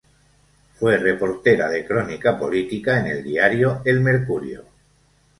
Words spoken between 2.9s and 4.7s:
en el diario El Mercurio.